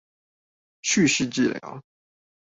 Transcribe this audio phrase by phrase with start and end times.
[0.81, 1.83] 敘事治療